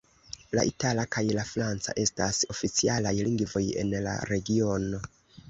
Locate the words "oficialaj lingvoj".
2.55-3.63